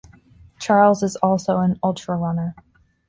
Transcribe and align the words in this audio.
Charles 0.59 1.03
is 1.03 1.15
also 1.17 1.57
an 1.59 1.75
ultrarunner. 1.83 2.55